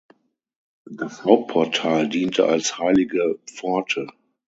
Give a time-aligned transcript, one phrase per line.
[0.89, 4.07] Das Hauptportal diente als "Heilige Pforte".